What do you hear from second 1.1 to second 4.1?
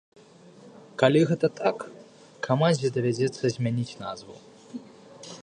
гэта так, камандзе давядзецца змяніць